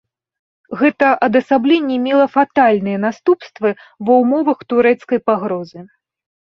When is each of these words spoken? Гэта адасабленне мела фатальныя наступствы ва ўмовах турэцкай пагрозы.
Гэта 0.79 1.09
адасабленне 1.27 1.97
мела 2.07 2.25
фатальныя 2.39 2.97
наступствы 3.07 3.69
ва 4.09 4.13
ўмовах 4.25 4.59
турэцкай 4.75 5.19
пагрозы. 5.31 5.79